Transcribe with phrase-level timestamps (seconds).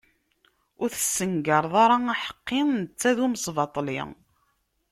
[0.81, 3.99] Ur tessengareḍ ara aḥeqqi netta d umesbaṭli!